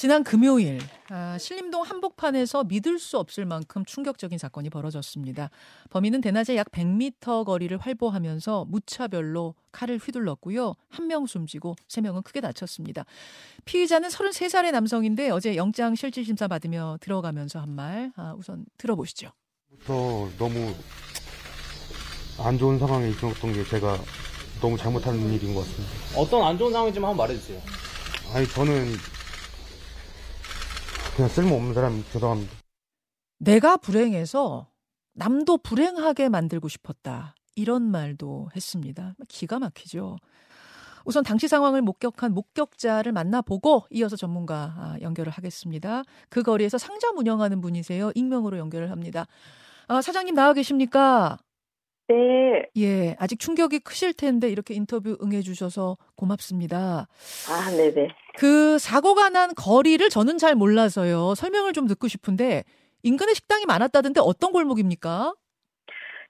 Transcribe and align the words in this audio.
지난 0.00 0.24
금요일 0.24 0.78
아, 1.10 1.36
신림동 1.38 1.82
한복판에서 1.82 2.64
믿을 2.64 2.98
수 2.98 3.18
없을 3.18 3.44
만큼 3.44 3.84
충격적인 3.84 4.38
사건이 4.38 4.70
벌어졌습니다. 4.70 5.50
범인은 5.90 6.22
대낮에 6.22 6.56
약 6.56 6.70
100m 6.70 7.44
거리를 7.44 7.76
활보하면서 7.76 8.64
무차별로 8.70 9.54
칼을 9.72 9.98
휘둘렀고요. 9.98 10.72
한 10.88 11.06
명 11.06 11.26
숨지고 11.26 11.76
세 11.86 12.00
명은 12.00 12.22
크게 12.22 12.40
다쳤습니다. 12.40 13.04
피의자는 13.66 14.08
33살의 14.08 14.70
남성인데 14.72 15.28
어제 15.28 15.54
영장 15.56 15.94
실질 15.94 16.24
심사 16.24 16.48
받으며 16.48 16.96
들어가면서 17.02 17.60
한 17.60 17.68
말 17.68 18.10
아, 18.16 18.32
우선 18.38 18.64
들어보시죠. 18.78 19.28
부터 19.68 20.30
너무 20.38 20.74
안 22.38 22.56
좋은 22.56 22.78
상황에 22.78 23.10
있었던 23.10 23.52
게 23.52 23.62
제가 23.64 23.98
너무 24.62 24.78
잘못한 24.78 25.14
일인 25.30 25.52
것 25.54 25.60
같습니다. 25.60 25.92
어떤 26.16 26.42
안 26.42 26.56
좋은 26.56 26.72
상황인지 26.72 26.98
한번 27.00 27.18
말해주세요. 27.18 27.60
아니 28.32 28.48
저는 28.48 28.94
그냥 31.20 31.28
쓸모없는 31.28 31.74
사람 31.74 32.02
죄송합니다. 32.12 32.50
내가 33.40 33.76
불행해서 33.76 34.68
남도 35.12 35.58
불행하게 35.58 36.30
만들고 36.30 36.68
싶었다. 36.68 37.34
이런 37.54 37.82
말도 37.82 38.48
했습니다. 38.56 39.14
기가 39.28 39.58
막히죠. 39.58 40.16
우선 41.04 41.22
당시 41.22 41.46
상황을 41.46 41.82
목격한 41.82 42.32
목격자를 42.32 43.12
만나보고 43.12 43.84
이어서 43.90 44.16
전문가 44.16 44.74
아, 44.78 44.96
연결을 45.02 45.30
하겠습니다. 45.30 46.04
그 46.30 46.42
거리에서 46.42 46.78
상점 46.78 47.18
운영하는 47.18 47.60
분이세요. 47.60 48.12
익명으로 48.14 48.56
연결을 48.56 48.90
합니다. 48.90 49.26
아, 49.88 50.00
사장님 50.00 50.34
나와 50.34 50.54
계십니까? 50.54 51.36
네. 52.10 52.66
예, 52.76 53.14
아직 53.20 53.38
충격이 53.38 53.80
크실 53.80 54.12
텐데 54.12 54.48
이렇게 54.48 54.74
인터뷰 54.74 55.16
응해주셔서 55.22 55.96
고맙습니다. 56.16 57.06
아, 57.48 57.70
네네. 57.76 58.08
그 58.36 58.78
사고가 58.78 59.28
난 59.28 59.50
거리를 59.56 60.08
저는 60.08 60.38
잘 60.38 60.56
몰라서요. 60.56 61.34
설명을 61.36 61.72
좀 61.72 61.86
듣고 61.86 62.08
싶은데 62.08 62.64
인근에 63.04 63.32
식당이 63.32 63.64
많았다던데 63.66 64.20
어떤 64.24 64.50
골목입니까? 64.50 65.34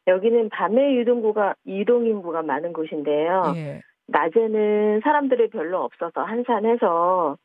여기는 0.06 0.50
밤에 0.50 0.96
유동구가 0.96 1.54
유동인구가 1.66 2.42
많은 2.42 2.72
곳인데요. 2.72 3.54
예. 3.56 3.80
낮에는 4.06 5.00
사람들이 5.02 5.48
별로 5.48 5.82
없어서 5.82 6.22
한산해서 6.22 7.38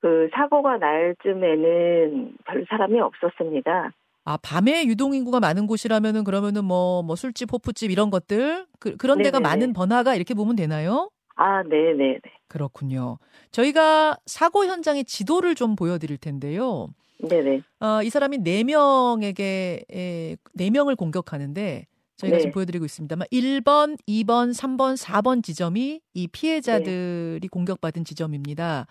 그 0.00 0.28
사고가 0.34 0.78
날 0.78 1.14
쯤에는 1.22 2.36
별 2.44 2.66
사람이 2.68 3.00
없었습니다. 3.00 3.92
아 4.30 4.36
밤에 4.36 4.86
유동 4.86 5.14
인구가 5.14 5.40
많은 5.40 5.66
곳이라면은 5.66 6.22
그러면은 6.24 6.64
뭐 6.64 7.02
뭐 7.02 7.16
술집, 7.16 7.52
호프집 7.52 7.90
이런 7.90 8.10
것들 8.10 8.66
그, 8.78 8.96
그런 8.96 9.22
데가 9.22 9.40
네네네. 9.40 9.48
많은 9.48 9.72
번화가 9.72 10.14
이렇게 10.14 10.34
보면 10.34 10.54
되나요? 10.54 11.10
아, 11.34 11.62
네네네. 11.64 12.20
그렇군요. 12.48 13.18
저희가 13.50 14.18
사고 14.26 14.66
현장의 14.66 15.04
지도를 15.04 15.54
좀 15.54 15.74
보여드릴 15.74 16.18
텐데요. 16.18 16.88
네네. 17.18 17.62
어, 17.80 18.02
이 18.02 18.10
사람이 18.10 18.38
네 18.38 18.62
명에게 18.64 19.84
에, 19.92 20.36
네 20.54 20.70
명을 20.70 20.94
공격하는데 20.96 21.86
저희가 22.18 22.36
네. 22.36 22.40
지금 22.40 22.52
보여드리고 22.52 22.84
있습니다만 22.84 23.26
1번, 23.32 23.96
2번, 24.06 24.52
3번, 24.52 24.96
4번 24.96 25.42
지점이 25.42 26.00
이 26.14 26.28
피해자들이 26.28 27.48
공격받은 27.50 28.04
지점입니다. 28.04 28.86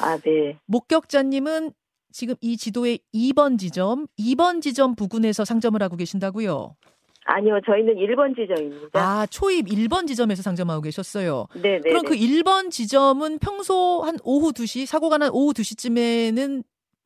아, 0.00 0.18
네. 0.18 0.56
목격자님은 0.66 1.72
지금 2.12 2.34
이 2.40 2.56
지도의 2.56 2.98
2번 3.14 3.58
지점, 3.58 4.06
2번 4.18 4.60
지점 4.60 4.94
부근에서 4.94 5.44
상점을 5.44 5.80
하고 5.82 5.96
계신다고요? 5.96 6.76
아니요, 7.24 7.60
저희는 7.64 7.94
1번 7.96 8.34
지점입니다. 8.34 8.98
아, 8.98 9.26
초입 9.26 9.66
1번 9.66 10.06
지점에서 10.06 10.42
상점하고 10.42 10.82
계셨어요. 10.82 11.46
네 11.62 11.78
네. 11.78 11.90
그럼 11.90 12.02
그 12.04 12.14
1번 12.14 12.70
지점은 12.70 13.38
평소 13.38 14.02
한 14.02 14.16
오후 14.24 14.52
2시, 14.52 14.86
사고가 14.86 15.18
난 15.18 15.30
오후 15.32 15.52
2시쯤에는 15.52 16.64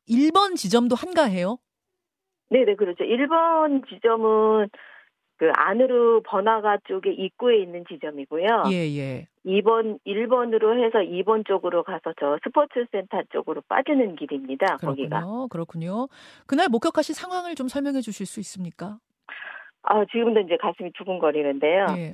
1번 0.09 0.55
지점도 0.55 0.95
한가해요? 0.95 1.57
네 2.49 2.63
네, 2.65 2.75
그렇죠. 2.75 3.03
1번 3.03 3.87
지점은 3.89 4.69
그 5.37 5.51
안으로 5.53 6.21
번화가 6.21 6.79
쪽에 6.87 7.11
입구에 7.11 7.57
있는 7.57 7.83
지점이고요. 7.87 8.63
예, 8.71 8.75
예. 8.97 9.27
2번, 9.45 9.99
1번으로 10.05 10.83
해서 10.83 10.99
2번 10.99 11.45
쪽으로 11.45 11.83
가서 11.83 12.13
저 12.19 12.37
스포츠 12.43 12.85
센터 12.91 13.21
쪽으로 13.31 13.61
빠지는 13.67 14.15
길입니다. 14.15 14.77
거기가. 14.77 15.19
그렇군요. 15.19 15.47
그렇군요. 15.49 16.07
그날 16.47 16.69
목격하신 16.69 17.13
상황을 17.13 17.55
좀 17.55 17.67
설명해 17.67 18.01
주실 18.01 18.25
수 18.25 18.39
있습니까? 18.39 18.97
아, 19.83 20.05
지금도 20.05 20.39
이제 20.41 20.57
가슴이 20.59 20.91
두근거리는데요. 20.93 21.85
예. 21.97 22.13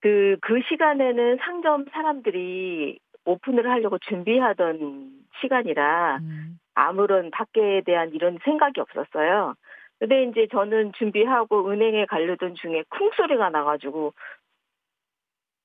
그, 0.00 0.36
그 0.40 0.60
시간에는 0.68 1.38
상점 1.40 1.84
사람들이 1.92 2.98
오픈을 3.24 3.70
하려고 3.70 3.98
준비하던 3.98 5.10
시간이라 5.40 6.18
음, 6.18 6.58
아무런 6.74 7.30
밖에 7.30 7.82
대한 7.84 8.12
이런 8.12 8.38
생각이 8.44 8.80
없었어요. 8.80 9.54
근데 9.98 10.24
이제 10.24 10.46
저는 10.50 10.92
준비하고 10.94 11.70
은행에 11.70 12.06
가려던 12.06 12.54
중에 12.56 12.84
쿵 12.88 13.10
소리가 13.16 13.50
나가지고 13.50 14.12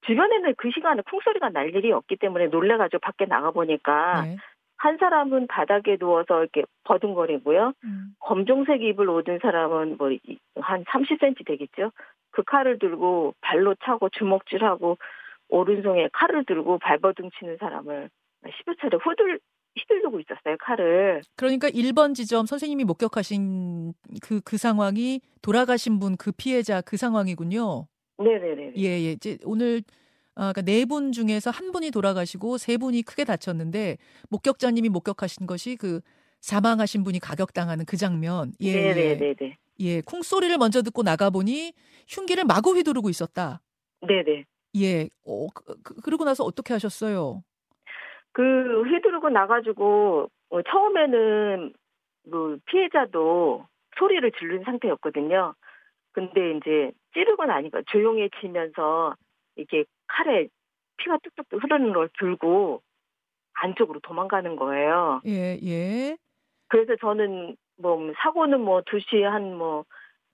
주변에는 0.06 0.56
그 0.57 0.72
시간에 0.72 1.01
쿵 1.09 1.19
소리가 1.23 1.50
날 1.50 1.75
일이 1.75 1.91
없기 1.91 2.16
때문에 2.17 2.47
놀래가지고 2.47 3.00
밖에 3.00 3.25
나가 3.25 3.51
보니까 3.51 4.23
네. 4.23 4.38
한 4.78 4.97
사람은 4.97 5.47
바닥에 5.47 5.97
누워서 5.97 6.40
이렇게 6.41 6.63
버둥거리고요. 6.85 7.73
음, 7.84 8.16
검정색 8.19 8.81
입을 8.81 9.09
얻은 9.09 9.40
사람은 9.41 9.97
뭐 9.97 10.09
한 10.61 10.84
30cm 10.85 11.46
되겠죠. 11.46 11.91
그 12.31 12.44
칼을 12.44 12.79
들고 12.79 13.34
발로 13.41 13.75
차고 13.84 14.09
주먹질하고 14.09 14.97
오른손에 15.50 16.09
칼을 16.13 16.46
들고 16.46 16.78
발버둥 16.79 17.31
치는 17.40 17.57
사람을 17.57 18.09
10여 18.44 18.79
차례 18.79 18.97
후들 19.01 19.40
휘두르고 19.78 20.19
있었어요. 20.19 20.57
칼을. 20.59 21.22
그러니까 21.35 21.69
1번 21.69 22.13
지점 22.16 22.46
선생님이 22.46 22.84
목격하신 22.85 23.94
그, 24.22 24.41
그 24.41 24.57
상황이 24.57 25.22
돌아가신 25.41 26.00
분 26.00 26.18
그 26.18 26.31
피해자 26.31 26.81
그 26.81 26.97
상황이군요. 26.97 27.88
네네네. 28.18 28.74
예, 28.78 28.84
예. 28.84 29.12
이제 29.13 29.38
오늘 29.44 29.81
아, 30.35 30.52
그러니까 30.53 30.62
네 30.63 30.85
분 30.85 31.12
중에서 31.12 31.50
한 31.52 31.72
분이 31.72 31.91
돌아가시고 31.91 32.58
세 32.58 32.78
분이 32.78 33.03
크게 33.03 33.24
다쳤는데 33.25 33.97
목격자님이 34.29 34.90
목격하신 34.90 35.47
것이 35.47 35.75
그 35.75 36.02
사망하신 36.41 37.03
분이 37.03 37.19
가격당하는 37.19 37.85
그 37.85 37.96
장면. 37.97 38.53
예, 38.62 38.68
예. 38.69 38.94
네네네네. 38.94 39.58
예, 39.81 40.02
콩 40.02 40.22
소리를 40.24 40.58
먼저 40.58 40.81
듣고 40.81 41.03
나가 41.03 41.29
보니 41.29 41.74
흉기를 42.08 42.44
마구 42.46 42.75
휘두르고 42.75 43.09
있었다. 43.09 43.62
네네. 44.06 44.46
예. 44.78 45.09
어, 45.25 45.47
그, 45.53 45.63
그, 45.84 45.96
그러고 46.02 46.25
나서 46.25 46.44
어떻게 46.44 46.74
하셨어요? 46.74 47.44
그 48.39 48.83
휘두르고 48.83 49.27
나가지고 49.31 50.29
어, 50.50 50.61
처음에는 50.61 51.73
그 52.31 52.57
피해자도 52.67 53.66
소리를 53.97 54.31
지른 54.39 54.63
상태였거든요. 54.63 55.53
근데 56.13 56.51
이제 56.55 56.91
찌르고 57.13 57.44
나니까 57.44 57.81
조용해지면서 57.88 59.13
이렇게 59.57 59.83
칼에 60.07 60.47
피가 60.95 61.17
뚝뚝 61.22 61.61
흐르는 61.63 61.91
걸 61.91 62.07
들고 62.17 62.81
안쪽으로 63.55 63.99
도망가는 63.99 64.55
거예요. 64.55 65.19
예, 65.25 65.59
예. 65.61 66.17
그래서 66.69 66.95
저는 67.01 67.57
뭐 67.78 68.13
사고는 68.23 68.61
뭐 68.61 68.79
2시 68.83 69.22
한 69.23 69.53
뭐 69.57 69.83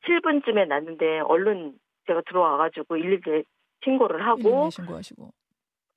7분쯤에 0.08 0.68
났는데 0.68 1.22
얼른 1.22 1.74
제가 2.06 2.22
들어와 2.28 2.58
가지고 2.58 2.98
112에 2.98 3.46
신고를 3.84 4.24
하고 4.28 4.44
112 4.44 4.70
신고하시고. 4.70 5.32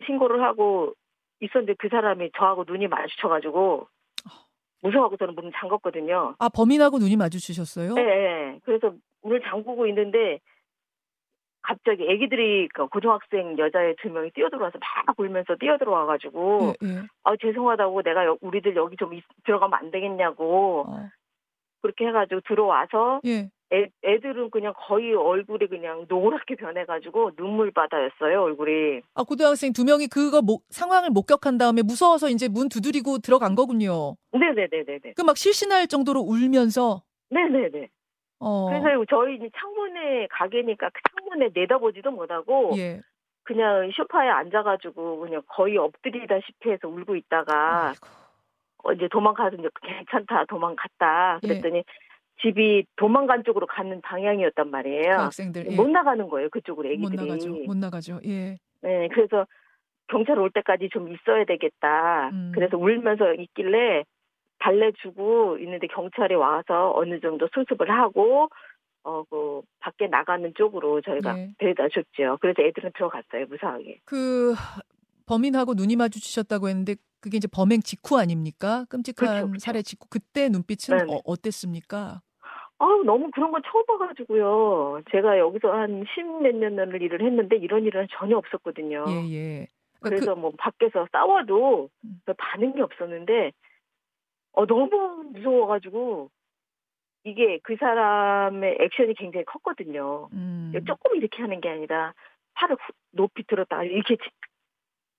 신고를 0.06 0.42
하고 0.42 0.94
있었는데 1.41 1.75
그 1.78 1.88
사람이 1.88 2.31
저하고 2.37 2.65
눈이 2.66 2.88
마주쳐가지고 2.88 3.87
무서워하고 4.82 5.16
저는 5.16 5.34
문을 5.34 5.53
잠갔거든요. 5.56 6.34
아, 6.38 6.49
범인하고 6.49 6.99
눈이 6.99 7.16
마주치셨어요? 7.16 7.94
예, 7.99 8.03
예. 8.03 8.60
그래서 8.65 8.93
문을 9.22 9.41
잠그고 9.43 9.87
있는데 9.88 10.38
갑자기 11.62 12.04
애기들이 12.09 12.69
그 12.72 12.87
고등학생 12.87 13.59
여자애 13.59 13.97
두 14.00 14.09
명이 14.10 14.31
뛰어들어와서 14.31 14.78
막 15.06 15.19
울면서 15.19 15.56
뛰어들어와가지고 15.56 16.75
예, 16.82 16.88
예. 16.88 17.03
아 17.25 17.37
죄송하다고 17.37 18.03
내가 18.03 18.25
여- 18.25 18.38
우리들 18.41 18.75
여기 18.77 18.97
좀 18.97 19.12
있- 19.15 19.25
들어가면 19.44 19.78
안 19.78 19.91
되겠냐고 19.91 20.84
어, 20.89 21.10
그렇게 21.83 22.07
해가지고 22.07 22.41
들어와서 22.47 23.21
예. 23.27 23.51
애, 23.72 23.86
애들은 24.03 24.50
그냥 24.50 24.72
거의 24.76 25.15
얼굴이 25.15 25.66
그냥 25.66 26.06
노랗게 26.09 26.54
변해가지고 26.56 27.32
눈물 27.36 27.70
바다였어요 27.70 28.42
얼굴이. 28.42 29.03
아, 29.15 29.22
고등학생 29.24 29.72
두 29.72 29.84
명이 29.84 30.06
그거 30.09 30.41
목, 30.41 30.65
상황을 30.70 31.10
목격한 31.10 31.59
다음에 31.59 31.82
무서워서 31.82 32.30
이제 32.30 32.48
문 32.48 32.68
두드리고 32.68 33.18
들어간 33.18 33.54
거군요. 33.54 34.16
네네네네네. 34.32 35.12
그 35.16 35.22
막 35.22 35.36
실신할 35.36 35.86
정도로 35.88 36.20
울면서 36.20 37.03
네네네. 37.30 37.88
어. 38.41 38.68
그래서 38.70 39.04
저희 39.10 39.38
창문에 39.59 40.28
가게니까 40.30 40.88
그 40.91 41.00
창문에 41.10 41.50
내다보지도 41.54 42.10
못하고 42.10 42.72
예. 42.78 43.03
그냥 43.42 43.91
소파에 43.94 44.28
앉아가지고 44.28 45.21
그냥 45.21 45.42
거의 45.48 45.76
엎드리다시피 45.76 46.71
해서 46.71 46.88
울고 46.88 47.16
있다가 47.16 47.88
아이고. 47.88 48.06
어, 48.84 48.92
이제 48.92 49.09
도망가서 49.10 49.56
이제 49.56 49.68
괜찮다 49.82 50.44
도망갔다 50.47 51.41
예. 51.42 51.48
그랬더니 51.48 51.82
집이 52.42 52.84
도망간 52.96 53.42
쪽으로 53.44 53.66
가는 53.66 54.00
방향이었단 54.00 54.70
말이에요. 54.70 55.16
그 55.16 55.22
학생들 55.22 55.72
예. 55.72 55.76
못 55.76 55.88
나가는 55.88 56.28
거예요 56.28 56.48
그쪽으로 56.50 56.88
못 56.88 56.94
애기들이. 56.94 57.26
나가죠. 57.28 57.50
못 57.66 57.76
나가죠. 57.76 58.20
예. 58.26 58.58
네, 58.82 59.08
그래서 59.12 59.46
경찰 60.08 60.38
올 60.38 60.50
때까지 60.50 60.88
좀 60.92 61.08
있어야 61.12 61.44
되겠다. 61.44 62.28
음. 62.32 62.52
그래서 62.54 62.76
울면서 62.78 63.34
있길래 63.34 64.04
달래주고 64.60 65.58
있는데 65.58 65.86
경찰이 65.88 66.34
와서 66.34 66.92
어느 66.96 67.20
정도 67.20 67.48
수습을 67.54 67.90
하고 67.90 68.48
어 69.04 69.22
그 69.30 69.62
밖에 69.80 70.06
나가는 70.06 70.52
쪽으로 70.56 71.00
저희가 71.00 71.32
네. 71.32 71.54
데려다 71.58 71.88
줬죠. 71.88 72.38
그래서 72.40 72.62
애들은 72.62 72.90
들어갔어요 72.94 73.46
무사하게. 73.48 74.00
그 74.04 74.54
범인하고 75.26 75.74
눈이 75.74 75.96
마주치셨다고 75.96 76.68
했는데 76.68 76.96
그게 77.20 77.36
이제 77.36 77.48
범행 77.50 77.80
직후 77.82 78.18
아닙니까? 78.18 78.84
끔찍한 78.88 79.26
그렇죠, 79.28 79.46
그렇죠. 79.46 79.58
살해 79.60 79.82
직후 79.82 80.06
그때 80.10 80.48
눈빛은 80.48 80.96
네네. 80.98 81.12
어, 81.14 81.20
어땠습니까? 81.24 82.20
아우 82.78 83.03
너무 83.03 83.30
그런 83.33 83.51
건 83.51 83.60
처음 83.71 83.84
봐가지고요. 83.86 85.03
제가 85.10 85.39
여기서 85.39 85.72
한 85.72 86.04
십몇 86.15 86.54
년을 86.54 87.03
일을 87.03 87.22
했는데 87.22 87.57
이런 87.57 87.84
일은 87.84 88.07
전혀 88.13 88.36
없었거든요. 88.36 89.04
예, 89.09 89.33
예. 89.33 89.66
그러니까 90.01 90.25
그래서 90.25 90.36
뭐 90.36 90.53
밖에서 90.57 91.07
싸워도 91.10 91.91
음. 92.04 92.21
별 92.25 92.34
반응이 92.39 92.80
없었는데 92.80 93.53
어 94.53 94.66
너무 94.66 95.25
무서워가지고 95.33 96.30
이게 97.25 97.59
그 97.65 97.77
사람의 97.78 98.78
액션이 98.81 99.15
굉장히 99.15 99.45
컸거든요. 99.45 100.28
그, 100.31 100.36
음, 100.36 100.72
조금 100.86 101.16
이렇게 101.16 101.42
하는 101.42 101.60
게 101.60 101.69
아니라 101.69 102.15
팔을 102.54 102.77
후- 102.77 102.92
높이 103.10 103.42
들었다가 103.45 103.83
이렇게 103.84 104.16
치- 104.16 104.31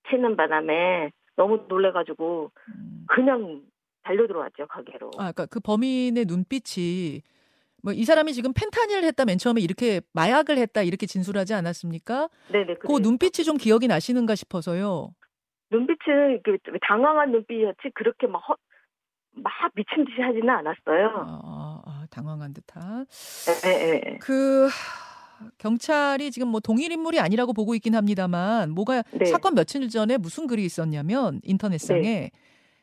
치는 0.09 0.35
바람에 0.37 1.11
너무 1.35 1.65
놀래가지고 1.67 2.51
음. 2.69 3.05
그냥 3.07 3.63
달려 4.03 4.25
들어왔죠 4.27 4.65
가게로. 4.67 5.07
아, 5.17 5.31
그러니까 5.31 5.45
그 5.47 5.59
범인의 5.59 6.25
눈빛이 6.25 7.21
뭐 7.83 7.93
이 7.93 8.03
사람이 8.05 8.33
지금 8.33 8.53
펜타닐을 8.53 9.03
했다 9.05 9.25
맨 9.25 9.37
처음에 9.37 9.61
이렇게 9.61 10.01
마약을 10.13 10.57
했다 10.57 10.81
이렇게 10.81 11.05
진술하지 11.05 11.53
않았습니까? 11.53 12.29
네네. 12.51 12.75
그 12.75 12.87
그래요. 12.87 12.99
눈빛이 12.99 13.45
좀 13.45 13.57
기억이 13.57 13.87
나시는가 13.87 14.35
싶어서요. 14.35 15.09
눈빛은 15.71 16.41
그 16.43 16.57
당황한 16.87 17.31
눈빛이었지 17.31 17.91
그렇게 17.93 18.27
막, 18.27 18.39
허, 18.47 18.55
막 19.31 19.53
미친 19.75 20.05
듯이 20.05 20.21
하지는 20.21 20.49
않았어요. 20.49 21.07
아, 21.15 21.39
아, 21.43 21.81
아, 21.85 22.05
당황한 22.09 22.53
듯한. 22.53 23.05
예, 23.65 23.69
예, 23.69 24.01
예. 24.13 24.17
그 24.19 24.65
하, 24.67 25.49
경찰이 25.57 26.31
지금 26.31 26.47
뭐 26.49 26.59
동일 26.59 26.91
인물이 26.91 27.19
아니라고 27.19 27.53
보고 27.53 27.75
있긴 27.75 27.95
합니다만 27.95 28.71
뭐가 28.71 29.03
네. 29.11 29.25
사건 29.25 29.55
며칠 29.55 29.87
전에 29.89 30.17
무슨 30.17 30.47
글이 30.47 30.65
있었냐면 30.65 31.39
인터넷상에 31.43 32.31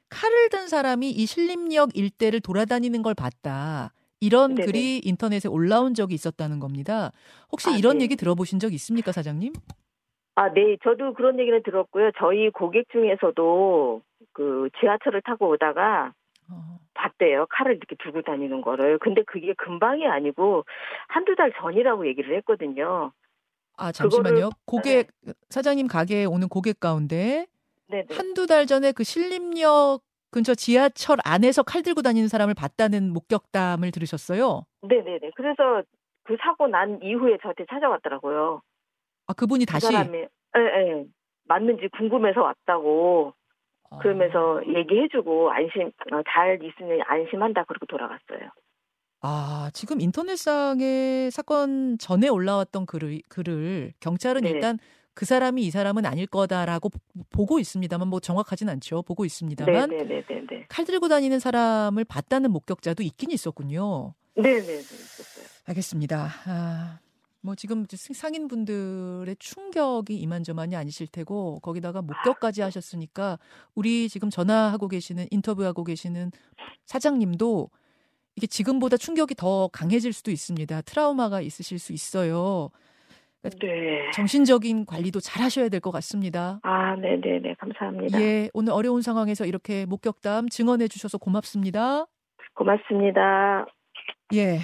칼을 0.08 0.48
든 0.50 0.69
사람이 0.69 1.10
이 1.10 1.26
신림역 1.26 1.96
일대를 1.96 2.40
돌아다니는 2.40 3.02
걸 3.02 3.14
봤다. 3.14 3.93
이런 4.20 4.54
네네. 4.54 4.66
글이 4.66 4.98
인터넷에 5.04 5.48
올라온 5.48 5.94
적이 5.94 6.14
있었다는 6.14 6.58
겁니다. 6.60 7.12
혹시 7.52 7.68
아, 7.70 7.76
이런 7.76 7.98
네. 7.98 8.04
얘기 8.04 8.16
들어보신 8.16 8.58
적 8.58 8.72
있습니까, 8.72 9.12
사장님? 9.12 9.52
아, 10.36 10.52
네. 10.52 10.76
저도 10.84 11.14
그런 11.14 11.38
얘기는 11.38 11.62
들었고요. 11.62 12.10
저희 12.18 12.50
고객 12.50 12.86
중에서도 12.92 14.02
그 14.32 14.68
지하철을 14.80 15.22
타고 15.22 15.48
오다가 15.50 16.12
어, 16.50 16.78
봤대요. 16.94 17.46
칼을 17.50 17.76
이렇게 17.76 17.96
들고 18.02 18.22
다니는 18.22 18.60
거를. 18.62 18.98
근데 18.98 19.22
그게 19.26 19.52
금방이 19.56 20.06
아니고 20.06 20.64
한두 21.08 21.34
달 21.34 21.52
전이라고 21.60 22.06
얘기를 22.06 22.36
했거든요. 22.38 23.12
아 23.78 23.92
잠시만요. 23.92 24.50
그거를- 24.50 24.52
고객 24.64 25.08
사장님 25.50 25.86
가게에 25.88 26.24
오는 26.24 26.48
고객 26.48 26.80
가운데 26.80 27.46
네네. 27.88 28.06
한두 28.12 28.46
달 28.46 28.66
전에 28.66 28.92
그 28.92 29.04
신림역 29.04 30.02
근처 30.31 30.55
지하철 30.55 31.19
안에서 31.25 31.62
칼 31.62 31.82
들고 31.82 32.02
다니는 32.02 32.28
사람을 32.28 32.55
봤다는 32.55 33.12
목격담을 33.12 33.90
들으셨어요? 33.90 34.64
네네네. 34.82 35.31
그래서 35.34 35.82
그 36.25 36.37
사고 36.40 36.67
난 36.67 37.00
이후에 37.02 37.38
저한테 37.40 37.64
찾아왔더라고요. 37.70 38.61
아 39.28 39.32
그분이 39.32 39.64
그 39.64 39.73
다시 39.73 39.87
사람이, 39.87 40.19
예, 40.19 40.26
예. 40.61 41.05
맞는지 41.44 41.88
궁금해서 41.96 42.43
왔다고 42.43 43.32
아. 43.90 43.99
그러면서 43.99 44.61
얘기해주고 44.67 45.50
안심, 45.50 45.88
어, 46.12 46.23
잘 46.29 46.58
있으면 46.62 47.00
안심한다 47.06 47.64
그러고 47.64 47.87
돌아갔어요. 47.87 48.50
아, 49.22 49.70
지금 49.72 50.00
인터넷상에 50.00 51.31
사건 51.31 51.99
전에 51.99 52.29
올라왔던 52.29 52.87
글을, 52.87 53.22
글을 53.29 53.93
경찰은 54.00 54.43
네. 54.43 54.50
일단 54.50 54.79
그 55.16 55.24
사람이 55.24 55.62
이 55.64 55.70
사람은 55.70 56.04
아닐 56.04 56.26
거다라고 56.26 56.90
보- 56.90 56.98
보고 57.30 57.58
있습니다만 57.58 58.06
뭐 58.08 58.20
정확하진 58.20 58.68
않죠. 58.68 59.02
보고 59.02 59.24
있습니다만 59.24 59.88
네네네네네. 59.88 60.66
칼 60.68 60.84
들고 60.84 61.08
다니는 61.08 61.38
사람을 61.40 62.04
봤다는 62.04 62.50
목격자도 62.50 63.02
있긴 63.02 63.30
있었군요. 63.30 64.12
네네네. 64.34 64.74
있었어요. 64.74 65.46
알겠습니다. 65.64 66.28
아, 66.44 66.98
뭐 67.40 67.54
지금 67.54 67.86
상인분들의 67.90 69.34
충격이 69.38 70.14
이만저만이 70.16 70.76
아니실 70.76 71.06
테고 71.06 71.60
거기다가 71.60 72.02
목격까지 72.02 72.60
하셨으니까 72.60 73.38
우리 73.74 74.10
지금 74.10 74.28
전화하고 74.28 74.86
계시는 74.88 75.28
인터뷰하고 75.30 75.82
계시는 75.84 76.30
사장님도 76.84 77.70
이게 78.36 78.46
지금보다 78.46 78.98
충격이 78.98 79.34
더 79.34 79.69
강해질 79.69 80.12
수도 80.12 80.30
있습니다. 80.30 80.82
트라우마가 80.82 81.40
있으실 81.40 81.78
수 81.78 81.94
있어요. 81.94 82.69
네. 83.50 84.10
정신적인 84.12 84.87
관리도 84.87 85.20
잘 85.20 85.43
하셔야 85.43 85.69
될 85.69 85.81
것 85.81 85.90
같습니다. 85.93 86.58
아, 86.62 86.96
네 86.96 87.16
네 87.20 87.40
네. 87.40 87.54
감사합니다. 87.58 88.20
예, 88.20 88.48
오늘 88.54 88.72
어려운 88.72 89.02
상황에서 89.02 89.44
이렇게 89.46 89.87
목격담 89.87 90.48
증언해 90.48 90.88
주셔서 90.88 91.19
고맙습니다. 91.19 92.06
고맙습니다. 92.54 93.66
예. 94.34 94.58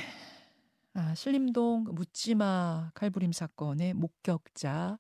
아, 0.95 1.15
신림동 1.15 1.85
묻지마 1.93 2.91
칼부림 2.95 3.33
사건의 3.33 3.95
목격자 3.95 4.97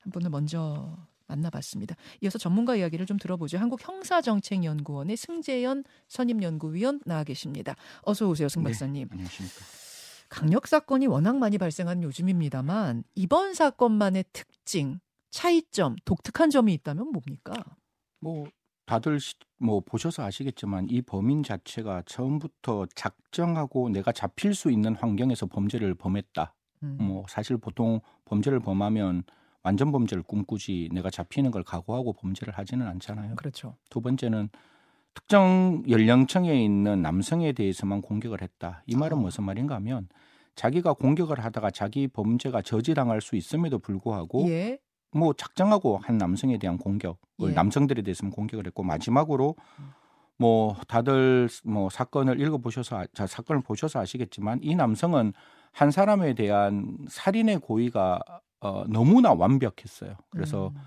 한 0.00 0.12
분을 0.12 0.30
먼저 0.30 0.96
만나봤습니다. 1.28 1.96
이어서 2.22 2.38
전문가 2.38 2.76
이야기를 2.76 3.04
좀 3.04 3.16
들어보죠. 3.18 3.58
한국형사정책연구원의 3.58 5.16
승재현 5.16 5.82
선임연구위원 6.08 7.00
나와 7.04 7.24
계십니다. 7.24 7.74
어서 8.02 8.28
오세요, 8.28 8.48
승 8.48 8.62
네. 8.62 8.70
박사님. 8.70 9.08
안녕하십니까. 9.10 9.85
강력 10.28 10.66
사건이 10.66 11.06
워낙 11.06 11.36
많이 11.38 11.58
발생하는 11.58 12.02
요즘입니다만 12.02 13.04
이번 13.14 13.54
사건만의 13.54 14.24
특징, 14.32 15.00
차이점, 15.30 15.96
독특한 16.04 16.50
점이 16.50 16.72
있다면 16.74 17.10
뭡니까? 17.12 17.54
뭐 18.20 18.46
다들 18.86 19.20
시- 19.20 19.34
뭐 19.58 19.80
보셔서 19.80 20.22
아시겠지만 20.24 20.86
이 20.90 21.02
범인 21.02 21.42
자체가 21.42 22.02
처음부터 22.06 22.86
작정하고 22.94 23.88
내가 23.88 24.12
잡힐 24.12 24.54
수 24.54 24.70
있는 24.70 24.94
환경에서 24.94 25.46
범죄를 25.46 25.94
범했다. 25.94 26.54
음, 26.82 26.96
뭐 27.00 27.24
사실 27.28 27.56
보통 27.56 28.00
범죄를 28.26 28.60
범하면 28.60 29.24
완전 29.62 29.90
범죄를 29.90 30.22
꿈꾸지 30.22 30.90
내가 30.92 31.10
잡히는 31.10 31.50
걸 31.50 31.64
각오하고 31.64 32.12
범죄를 32.12 32.56
하지는 32.56 32.86
않잖아요. 32.86 33.34
그렇죠. 33.34 33.76
두 33.90 34.00
번째는 34.00 34.48
특정 35.16 35.82
연령층에 35.88 36.62
있는 36.62 37.00
남성에 37.00 37.52
대해서만 37.52 38.02
공격을 38.02 38.42
했다. 38.42 38.82
이 38.86 38.94
말은 38.94 39.16
어. 39.16 39.20
무슨 39.22 39.44
말인가 39.44 39.74
하면 39.76 40.08
자기가 40.54 40.92
공격을 40.92 41.40
하다가 41.42 41.70
자기 41.70 42.06
범죄가 42.06 42.60
저지당할 42.62 43.22
수 43.22 43.34
있음에도 43.34 43.78
불구하고 43.78 44.46
예. 44.48 44.78
뭐 45.12 45.32
작정하고 45.32 45.96
한 45.96 46.18
남성에 46.18 46.58
대한 46.58 46.76
공격을 46.76 47.16
예. 47.48 47.50
남성들에 47.52 48.02
대해서는 48.02 48.30
공격을 48.30 48.66
했고 48.66 48.82
마지막으로 48.82 49.56
음. 49.78 49.90
뭐 50.38 50.76
다들 50.86 51.48
뭐 51.64 51.88
사건을 51.88 52.38
읽어 52.38 52.58
보셔서 52.58 52.98
아- 52.98 53.06
자, 53.14 53.26
사건을 53.26 53.62
보셔서 53.62 53.98
아시겠지만 54.00 54.60
이 54.62 54.74
남성은 54.74 55.32
한 55.72 55.90
사람에 55.90 56.34
대한 56.34 56.98
살인의 57.08 57.60
고의가 57.60 58.20
어, 58.60 58.84
너무나 58.88 59.32
완벽했어요. 59.32 60.14
그래서 60.28 60.68
음. 60.68 60.80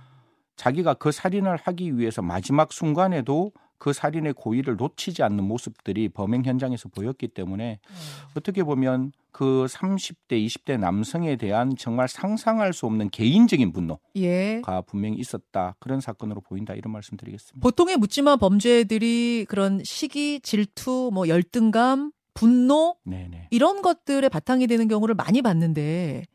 자기가 0.55 0.95
그 0.95 1.11
살인을 1.11 1.57
하기 1.57 1.97
위해서 1.97 2.21
마지막 2.21 2.71
순간에도 2.71 3.51
그 3.79 3.93
살인의 3.93 4.33
고의를 4.33 4.75
놓치지 4.75 5.23
않는 5.23 5.43
모습들이 5.43 6.09
범행 6.09 6.43
현장에서 6.43 6.89
보였기 6.89 7.29
때문에 7.29 7.79
어. 7.83 8.29
어떻게 8.35 8.63
보면 8.63 9.13
그 9.31 9.65
30대, 9.69 10.45
20대 10.45 10.77
남성에 10.77 11.37
대한 11.37 11.75
정말 11.77 12.07
상상할 12.07 12.73
수 12.73 12.85
없는 12.85 13.09
개인적인 13.09 13.71
분노가 13.71 14.01
예. 14.17 14.61
분명히 14.85 15.17
있었다. 15.17 15.75
그런 15.79 16.01
사건으로 16.01 16.41
보인다. 16.41 16.73
이런 16.73 16.91
말씀 16.91 17.15
드리겠습니다. 17.15 17.63
보통의 17.63 17.97
묻지마 17.97 18.35
범죄들이 18.35 19.45
그런 19.47 19.81
시기, 19.83 20.41
질투, 20.41 21.09
뭐 21.13 21.27
열등감, 21.27 22.11
분노 22.33 22.95
네네. 23.03 23.47
이런 23.49 23.81
것들의 23.81 24.29
바탕이 24.29 24.67
되는 24.67 24.87
경우를 24.87 25.15
많이 25.15 25.41
봤는데 25.41 26.25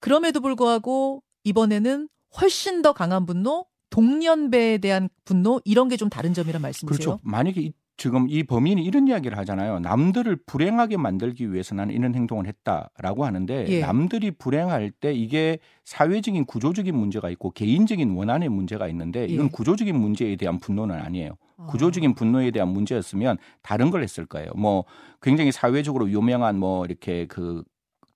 그럼에도 0.00 0.40
불구하고 0.40 1.22
이번에는 1.44 2.08
훨씬 2.40 2.82
더 2.82 2.92
강한 2.92 3.26
분노, 3.26 3.66
동년배에 3.94 4.78
대한 4.78 5.08
분노 5.24 5.60
이런 5.64 5.88
게 5.88 5.96
좀 5.96 6.08
다른 6.08 6.34
점이란 6.34 6.60
말씀이세요? 6.62 6.98
그렇죠. 6.98 7.20
만약에 7.22 7.60
이, 7.60 7.72
지금 7.96 8.26
이 8.28 8.42
범인이 8.42 8.82
이런 8.84 9.06
이야기를 9.06 9.38
하잖아요. 9.38 9.78
남들을 9.78 10.36
불행하게 10.46 10.96
만들기 10.96 11.52
위해서 11.52 11.76
나는 11.76 11.94
이런 11.94 12.12
행동을 12.14 12.48
했다라고 12.48 13.24
하는데 13.24 13.66
예. 13.68 13.80
남들이 13.80 14.32
불행할 14.32 14.90
때 14.90 15.12
이게 15.14 15.58
사회적인 15.84 16.44
구조적인 16.46 16.92
문제가 16.96 17.30
있고 17.30 17.52
개인적인 17.52 18.10
원한의 18.10 18.48
문제가 18.48 18.88
있는데 18.88 19.26
이건 19.26 19.46
예. 19.46 19.50
구조적인 19.50 19.96
문제에 19.96 20.34
대한 20.34 20.58
분노는 20.58 20.96
아니에요. 20.96 21.36
아. 21.56 21.66
구조적인 21.66 22.14
분노에 22.16 22.50
대한 22.50 22.68
문제였으면 22.70 23.38
다른 23.62 23.90
걸 23.92 24.02
했을 24.02 24.26
거예요. 24.26 24.50
뭐 24.56 24.84
굉장히 25.22 25.52
사회적으로 25.52 26.10
유명한 26.10 26.58
뭐 26.58 26.84
이렇게 26.84 27.26
그 27.26 27.62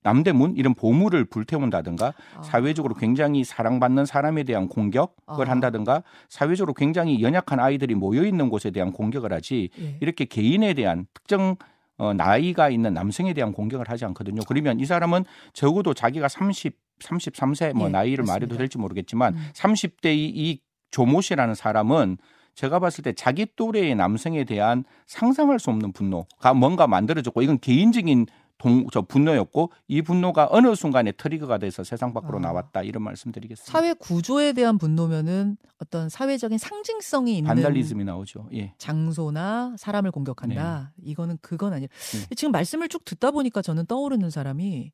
남대문 0.02 0.56
이런 0.56 0.74
보물을 0.74 1.24
불태운다든가 1.26 2.14
아. 2.36 2.42
사회적으로 2.42 2.94
굉장히 2.94 3.44
사랑받는 3.44 4.06
사람에 4.06 4.44
대한 4.44 4.68
공격을 4.68 5.08
아. 5.26 5.50
한다든가 5.50 6.02
사회적으로 6.28 6.74
굉장히 6.74 7.22
연약한 7.22 7.60
아이들이 7.60 7.94
모여 7.94 8.24
있는 8.24 8.48
곳에 8.48 8.70
대한 8.70 8.92
공격을 8.92 9.32
하지 9.32 9.70
예. 9.78 9.96
이렇게 10.00 10.24
개인에 10.24 10.74
대한 10.74 11.06
특정 11.14 11.56
어, 11.98 12.14
나이가 12.14 12.70
있는 12.70 12.94
남성에 12.94 13.34
대한 13.34 13.52
공격을 13.52 13.90
하지 13.90 14.04
않거든요. 14.06 14.42
그러면 14.46 14.78
이 14.78 14.84
사람은 14.84 15.24
적어도 15.52 15.94
자기가 15.94 16.28
30, 16.28 16.76
33세 17.00 17.72
뭐 17.72 17.88
예, 17.88 17.92
나이를 17.92 18.18
맞습니다. 18.18 18.32
말해도 18.32 18.56
될지 18.56 18.78
모르겠지만 18.78 19.34
음. 19.34 19.48
30대의 19.52 20.16
이 20.16 20.60
조모 20.92 21.20
씨라는 21.20 21.54
사람은 21.54 22.18
제가 22.54 22.78
봤을 22.80 23.04
때 23.04 23.12
자기 23.12 23.46
또래의 23.54 23.94
남성에 23.94 24.44
대한 24.44 24.84
상상할 25.06 25.60
수 25.60 25.70
없는 25.70 25.92
분노가 25.92 26.54
뭔가 26.54 26.86
만들어졌고 26.88 27.42
이건 27.42 27.58
개인적인 27.60 28.26
동, 28.58 28.86
저 28.92 29.02
분노였고 29.02 29.70
이 29.86 30.02
분노가 30.02 30.48
어느 30.50 30.74
순간에 30.74 31.12
트리거가 31.12 31.58
돼서 31.58 31.84
세상 31.84 32.12
밖으로 32.12 32.38
아. 32.38 32.40
나왔다 32.40 32.82
이런 32.82 33.04
말씀드리겠습니다. 33.04 33.72
사회 33.72 33.94
구조에 33.94 34.52
대한 34.52 34.78
분노면은 34.78 35.56
어떤 35.78 36.08
사회적인 36.08 36.58
상징성이 36.58 37.38
있는 37.38 37.48
반달리즘이 37.48 38.04
나오죠. 38.04 38.48
예. 38.54 38.74
장소나 38.78 39.76
사람을 39.78 40.10
공격한다. 40.10 40.92
이거는 41.02 41.38
그건 41.40 41.72
아니에요. 41.72 41.88
네. 41.88 42.34
지금 42.34 42.50
말씀을 42.50 42.88
쭉 42.88 43.04
듣다 43.04 43.30
보니까 43.30 43.62
저는 43.62 43.86
떠오르는 43.86 44.30
사람이 44.30 44.92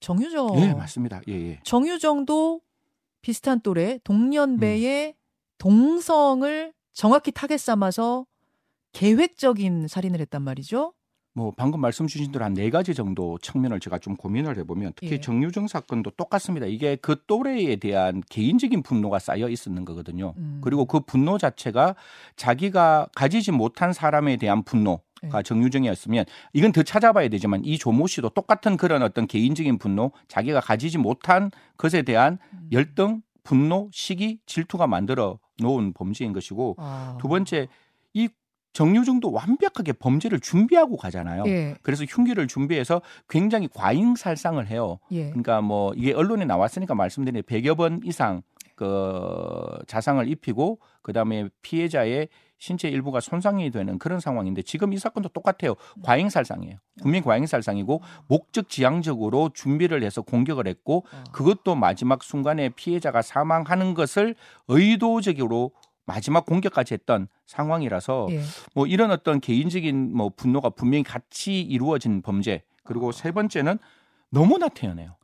정유정. 0.00 0.58
예, 0.60 0.74
맞습니다. 0.74 1.20
예, 1.28 1.32
예. 1.32 1.60
정유정도 1.62 2.60
비슷한 3.22 3.60
또래 3.60 3.98
동년배의 4.04 5.08
음. 5.08 5.12
동성을 5.58 6.74
정확히 6.92 7.30
타겟 7.30 7.56
삼아서 7.56 8.26
계획적인 8.92 9.88
살인을 9.88 10.20
했단 10.20 10.42
말이죠. 10.42 10.92
뭐 11.34 11.52
방금 11.56 11.80
말씀 11.80 12.06
주신 12.06 12.30
대로 12.32 12.44
한 12.44 12.54
네 12.54 12.70
가지 12.70 12.94
정도 12.94 13.36
측면을 13.38 13.80
제가 13.80 13.98
좀 13.98 14.14
고민을 14.16 14.56
해보면 14.58 14.92
특히 14.94 15.14
예. 15.14 15.20
정유정 15.20 15.66
사건도 15.66 16.10
똑같습니다. 16.10 16.66
이게 16.66 16.94
그 16.94 17.16
또래에 17.26 17.76
대한 17.76 18.22
개인적인 18.30 18.84
분노가 18.84 19.18
쌓여 19.18 19.48
있었는 19.48 19.84
거거든요. 19.84 20.34
음. 20.36 20.60
그리고 20.62 20.84
그 20.84 21.00
분노 21.00 21.36
자체가 21.36 21.96
자기가 22.36 23.08
가지지 23.16 23.50
못한 23.50 23.92
사람에 23.92 24.36
대한 24.36 24.62
분노가 24.62 25.00
예. 25.24 25.42
정유정이었으면 25.42 26.26
이건 26.52 26.70
더 26.70 26.84
찾아봐야 26.84 27.28
되지만 27.28 27.64
이 27.64 27.76
조모 27.76 28.06
씨도 28.06 28.28
똑같은 28.30 28.76
그런 28.76 29.02
어떤 29.02 29.26
개인적인 29.26 29.78
분노, 29.78 30.12
자기가 30.28 30.60
가지지 30.60 30.98
못한 30.98 31.50
것에 31.76 32.02
대한 32.02 32.38
음. 32.52 32.68
열등, 32.70 33.22
분노, 33.42 33.88
시기, 33.92 34.38
질투가 34.46 34.86
만들어 34.86 35.38
놓은 35.60 35.92
범죄인 35.92 36.32
것이고 36.32 36.76
아. 36.78 37.18
두 37.20 37.28
번째 37.28 37.62
이 37.64 37.66
정유정도 38.74 39.32
완벽하게 39.32 39.94
범죄를 39.94 40.40
준비하고 40.40 40.98
가잖아요. 40.98 41.44
예, 41.46 41.76
그래서 41.82 42.04
흉기를 42.04 42.46
준비해서 42.46 43.00
굉장히 43.28 43.68
과잉살상을 43.72 44.66
해요. 44.66 44.98
예. 45.12 45.28
그러니까 45.30 45.62
뭐 45.62 45.94
이게 45.96 46.12
언론에 46.12 46.44
나왔으니까 46.44 46.94
말씀드리는 46.94 47.42
100여 47.42 47.76
번 47.76 48.00
이상 48.04 48.42
그 48.74 49.78
자상을 49.86 50.28
입히고 50.28 50.80
그다음에 51.02 51.48
피해자의 51.62 52.28
신체 52.58 52.88
일부가 52.88 53.20
손상이 53.20 53.70
되는 53.70 53.98
그런 53.98 54.20
상황인데 54.20 54.62
지금 54.62 54.92
이 54.92 54.98
사건도 54.98 55.28
똑같아요. 55.28 55.74
과잉살상이에요. 56.02 56.76
분명히 57.02 57.22
과잉살상이고 57.22 58.00
목적 58.26 58.68
지향적으로 58.68 59.50
준비를 59.52 60.02
해서 60.02 60.22
공격을 60.22 60.66
했고 60.66 61.04
아. 61.12 61.24
그것도 61.30 61.74
마지막 61.74 62.22
순간에 62.22 62.70
피해자가 62.70 63.22
사망하는 63.22 63.94
것을 63.94 64.34
의도적으로 64.68 65.72
마지막 66.06 66.46
공격까지 66.46 66.94
했던 66.94 67.28
상황이라서 67.46 68.28
예. 68.30 68.42
뭐 68.74 68.86
이런 68.86 69.10
어떤 69.10 69.40
개인적인 69.40 70.16
뭐 70.16 70.30
분노가 70.34 70.70
분명히 70.70 71.02
같이 71.02 71.60
이루어진 71.60 72.22
범죄 72.22 72.62
그리고 72.82 73.12
세 73.12 73.32
번째는 73.32 73.78
너무나 74.30 74.68
태연해요. 74.68 75.16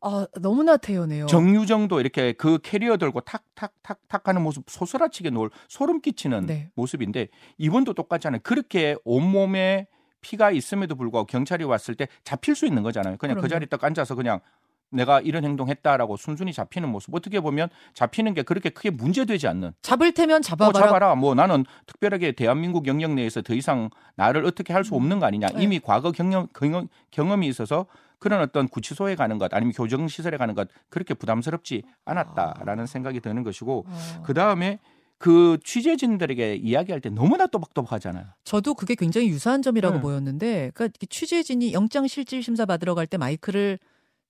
아, 0.00 0.26
너무나 0.40 0.76
태연해요. 0.76 1.26
정유정도 1.26 2.00
이렇게 2.00 2.32
그 2.32 2.58
캐리어 2.62 2.98
들고 2.98 3.20
탁탁탁탁 3.22 4.28
하는 4.28 4.42
모습 4.42 4.64
소스라치게 4.70 5.30
놀 5.30 5.50
소름 5.68 6.00
끼치는 6.00 6.46
네. 6.46 6.70
모습인데 6.74 7.28
이번도 7.58 7.94
똑같잖아요. 7.94 8.40
그렇게 8.44 8.96
온몸에 9.04 9.88
피가 10.20 10.50
있음에도 10.52 10.94
불구하고 10.94 11.26
경찰이 11.26 11.64
왔을 11.64 11.94
때 11.94 12.08
잡힐 12.24 12.54
수 12.54 12.66
있는 12.66 12.82
거잖아요. 12.82 13.16
그냥 13.18 13.36
그 13.36 13.42
그럼요. 13.42 13.48
자리에 13.48 13.66
딱 13.66 13.82
앉아서 13.84 14.14
그냥 14.14 14.40
내가 14.90 15.20
이런 15.20 15.44
행동했다라고 15.44 16.16
순순히 16.16 16.52
잡히는 16.52 16.88
모습 16.88 17.14
어떻게 17.14 17.40
보면 17.40 17.68
잡히는 17.94 18.34
게 18.34 18.42
그렇게 18.42 18.70
크게 18.70 18.90
문제되지 18.90 19.46
않는 19.48 19.72
잡을 19.82 20.12
테면 20.12 20.36
뭐 20.36 20.40
잡아봐라. 20.40 20.86
잡아라. 20.86 21.14
뭐 21.14 21.34
나는 21.34 21.64
특별하게 21.86 22.32
대한민국 22.32 22.86
영역 22.86 23.12
내에서 23.12 23.42
더 23.42 23.54
이상 23.54 23.90
나를 24.16 24.44
어떻게 24.46 24.72
할 24.72 24.84
수 24.84 24.94
없는 24.94 25.18
거 25.18 25.26
아니냐. 25.26 25.48
네. 25.48 25.62
이미 25.62 25.80
과거 25.80 26.12
경험, 26.12 26.46
경험 26.54 26.88
경험이 27.10 27.48
있어서 27.48 27.86
그런 28.18 28.40
어떤 28.40 28.66
구치소에 28.68 29.16
가는 29.16 29.38
것 29.38 29.52
아니면 29.52 29.72
교정 29.72 30.08
시설에 30.08 30.36
가는 30.38 30.54
것 30.54 30.68
그렇게 30.88 31.14
부담스럽지 31.14 31.82
않았다라는 32.04 32.86
생각이 32.86 33.20
드는 33.20 33.42
것이고 33.42 33.84
아. 33.88 34.22
그 34.24 34.32
다음에 34.34 34.78
그 35.18 35.58
취재진들에게 35.64 36.54
이야기할 36.56 37.00
때 37.00 37.10
너무나 37.10 37.46
또박또박하잖아요. 37.48 38.24
저도 38.44 38.74
그게 38.74 38.94
굉장히 38.94 39.28
유사한 39.28 39.62
점이라고 39.62 39.96
네. 39.96 40.00
보였는데, 40.00 40.70
그러니까 40.74 40.96
이 41.00 41.06
취재진이 41.08 41.72
영장 41.72 42.06
실질 42.06 42.40
심사 42.40 42.64
받으러 42.64 42.94
갈 42.94 43.08
때 43.08 43.16
마이크를 43.16 43.80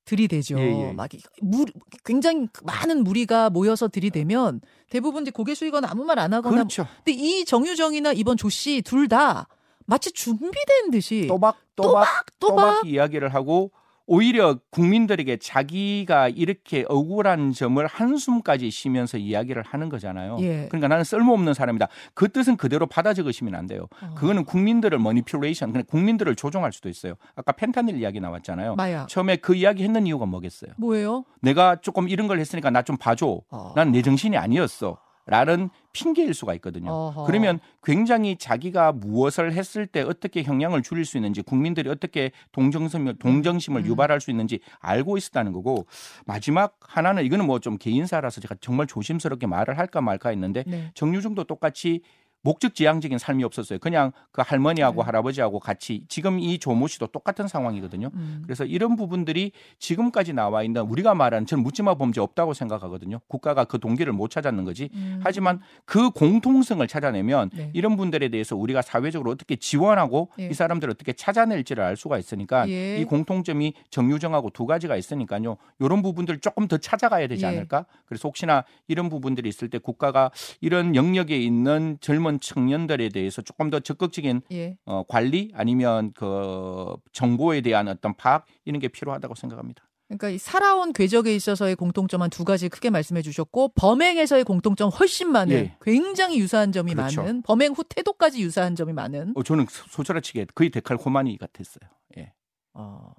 들이대죠. 0.09 0.59
예, 0.59 0.89
예. 0.89 0.93
막 0.93 1.13
이- 1.15 1.21
무, 1.43 1.67
굉장히 2.05 2.49
많은 2.65 3.05
무리가 3.05 3.51
모여서 3.51 3.89
들이대면 3.89 4.61
대부분 4.89 5.23
이제 5.23 5.31
고개 5.31 5.55
숙이거나 5.55 5.89
아무 5.91 6.05
말 6.05 6.19
안 6.19 6.33
하거나. 6.33 6.57
그렇죠. 6.57 6.87
근데 7.05 7.13
이 7.13 7.45
정유정이나 7.45 8.13
이번 8.15 8.37
조 8.37 8.49
씨 8.49 8.81
둘 8.83 9.07
다 9.09 9.47
마치 9.87 10.11
준비된 10.13 10.91
듯이 10.91 11.27
또박 11.29 11.57
또박 11.77 12.07
또박 12.41 12.57
또박 12.81 12.87
이야기를 12.87 13.33
하고 13.35 13.71
오히려 14.11 14.59
국민들에게 14.71 15.37
자기가 15.37 16.31
이렇게 16.31 16.85
억울한 16.89 17.53
점을 17.53 17.87
한숨까지 17.87 18.71
쉬면서 18.71 19.19
이야기를 19.19 19.63
하는 19.63 19.91
거잖아요. 19.91 20.39
예. 20.41 20.67
그러니까 20.69 20.89
나는 20.89 21.05
쓸모없는 21.05 21.53
사람이다. 21.53 21.89
그 22.15 22.29
뜻은 22.29 22.57
그대로 22.57 22.87
받아 22.87 23.13
적으시면 23.13 23.55
안 23.55 23.67
돼요. 23.67 23.87
어. 24.03 24.15
그거는 24.15 24.45
국민들을 24.47 24.99
manipulation, 24.99 25.73
그냥 25.73 25.85
국민들을 25.87 26.35
조종할 26.37 26.73
수도 26.73 26.89
있어요. 26.89 27.15
아까 27.37 27.53
펜타닐 27.53 27.97
이야기 28.01 28.19
나왔잖아요. 28.19 28.77
마약 28.77 29.07
처음에 29.07 29.37
그 29.37 29.55
이야기 29.55 29.85
했는 29.85 30.07
이유가 30.07 30.25
뭐겠어요? 30.25 30.73
뭐예요? 30.79 31.25
내가 31.43 31.77
조금 31.77 32.09
이런 32.09 32.27
걸 32.27 32.41
했으니까 32.41 32.71
나 32.71 32.83
좀 32.83 32.97
봐줘. 32.97 33.43
어. 33.51 33.73
난내 33.77 34.01
정신이 34.01 34.39
아니었어. 34.39 34.97
라는 35.29 35.69
핑계일 35.93 36.33
수가 36.33 36.55
있거든요. 36.55 36.91
어허. 36.91 37.25
그러면 37.25 37.61
굉장히 37.85 38.37
자기가 38.37 38.93
무엇을 38.93 39.53
했을 39.53 39.87
때 39.87 40.01
어떻게 40.01 40.45
영향을 40.45 40.83
줄일 40.83 41.05
수 41.05 41.19
있는지 41.19 41.43
국민들이 41.43 41.91
어떻게 41.91 42.33
동정심을 42.53 43.19
동정심을 43.19 43.83
음. 43.83 43.87
유발할 43.87 44.21
수 44.23 44.31
있는지 44.31 44.61
알고 44.81 45.19
있었다는 45.19 45.53
거고 45.53 45.87
마지막 46.25 46.77
하나는 46.81 47.25
이거는 47.25 47.47
뭐 47.47 47.59
좀 47.59 47.77
개인사라서 47.77 48.41
제가 48.41 48.55
정말 48.61 48.87
조심스럽게 48.87 49.47
말을 49.47 49.77
할까 49.79 50.01
말까 50.01 50.31
했는데 50.31 50.65
네. 50.67 50.91
정유중도 50.95 51.45
똑같이 51.45 52.01
목적 52.49 52.75
지향적인 52.75 53.19
삶이 53.19 53.45
없었어요. 53.45 53.79
그냥 53.79 54.11
그 54.33 54.41
할머니하고 54.41 55.03
네. 55.03 55.05
할아버지하고 55.05 55.61
같이 55.61 56.05
지금 56.09 56.39
이 56.39 56.59
조모 56.59 56.87
씨도 56.87 57.09
똑같은 57.09 57.47
상황이거든요. 57.47 58.11
음. 58.15 58.41
그래서 58.43 58.65
이런 58.65 58.97
부분들이 58.97 59.53
지금까지 59.79 60.33
나와 60.33 60.63
있는 60.63 60.81
우리가 60.81 61.15
말하는 61.15 61.45
저는 61.45 61.63
묻지마 61.63 61.97
범죄 61.97 62.23
없다고 62.23 62.55
생각하거든요. 62.55 63.21
국가가 63.29 63.65
그 63.65 63.79
동기를 63.79 64.15
못 64.15 64.31
찾았는 64.31 64.65
거지. 64.65 64.89
음. 64.95 65.21
하지만 65.23 65.61
그 65.85 66.09
공통성을 66.09 66.87
찾아내면 66.89 67.51
네. 67.53 67.71
이런 67.75 67.99
분들에 67.99 68.31
대해서 68.31 68.57
우리가 68.57 68.81
사회적으로 68.81 69.31
어떻게 69.31 69.57
지원하고 69.57 70.31
예. 70.39 70.47
이 70.49 70.55
사람들을 70.55 70.91
어떻게 70.91 71.13
찾아낼지를 71.13 71.85
알 71.85 71.99
수가 71.99 72.17
있으니까 72.17 72.67
예. 72.71 72.99
이 72.99 73.05
공통점이 73.05 73.75
정유정하고 73.91 74.51
두 74.55 74.65
가지가 74.65 74.97
있으니까요. 74.97 75.59
이런 75.81 76.01
부분들 76.01 76.39
조금 76.39 76.67
더 76.67 76.79
찾아가야 76.79 77.27
되지 77.27 77.45
예. 77.45 77.49
않을까? 77.49 77.85
그래서 78.07 78.27
혹시나 78.27 78.65
이런 78.87 79.11
부분들이 79.11 79.51
있을 79.51 79.69
때 79.69 79.77
국가가 79.77 80.31
이런 80.63 80.97
영역에 80.97 81.37
있는 81.37 81.99
젊은 82.01 82.38
청년들에 82.41 83.09
대해서 83.11 83.43
조금 83.43 83.71
더 83.71 83.81
적극적인 83.81 84.43
예. 84.53 84.77
어, 84.87 85.03
관리 85.09 85.51
아니면 85.55 86.13
그 86.15 86.95
정보에 87.13 87.61
대한 87.61 87.89
어떤 87.89 88.15
파악 88.15 88.47
이런 88.65 88.81
게 88.81 88.89
필요하다고 88.89 89.35
생각합니다. 89.35 89.85
그러니까 90.09 90.31
이 90.31 90.39
살아온 90.39 90.95
궤적에 90.95 91.35
있어서의 91.35 91.77
공통점 91.77 92.23
한 92.23 92.31
두 92.31 92.43
가지 92.45 92.71
크게 92.71 92.89
말씀해 92.89 93.21
주셨고 93.21 93.73
범행에서의 93.75 94.45
공통점 94.45 94.89
훨씬 94.89 95.31
많은 95.31 95.55
예. 95.55 95.77
굉장히 95.83 96.39
유사한 96.39 96.73
점이 96.73 96.95
그렇죠. 96.95 97.21
많은 97.23 97.43
범행 97.43 97.73
후 97.73 97.85
태도까지 97.85 98.41
유사한 98.41 98.75
점이 98.75 98.95
많은 98.95 99.35
어, 99.37 99.43
저는 99.43 99.67
소- 99.69 99.87
소설아치게 99.89 100.47
거의 100.55 100.71
데칼코마니 100.71 101.37
같았어요. 101.37 101.91
예. 102.17 102.33
어. 102.73 103.13